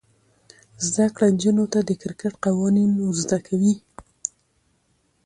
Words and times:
زده 0.87 1.05
کړه 1.15 1.27
نجونو 1.33 1.65
ته 1.73 1.79
د 1.83 1.91
کرکټ 2.01 2.33
قوانین 2.45 2.91
ور 2.95 3.15
زده 3.23 3.39
کوي. 3.47 3.75